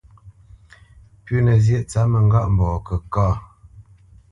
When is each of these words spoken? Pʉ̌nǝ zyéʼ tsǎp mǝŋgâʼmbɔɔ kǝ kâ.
Pʉ̌nǝ 1.23 1.53
zyéʼ 1.63 1.83
tsǎp 1.89 2.05
mǝŋgâʼmbɔɔ 2.11 2.77
kǝ 2.85 2.95
kâ. 3.13 3.27